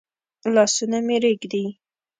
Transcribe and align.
لاسونه 0.53 0.97
مي 1.07 1.15
رېږدي؟ 1.23 1.63